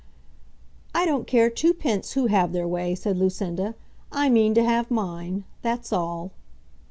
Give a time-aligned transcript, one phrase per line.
[0.95, 3.75] "I don't care twopence who have their way," said Lucinda,
[4.11, 6.31] "I mean to have mine; that's all."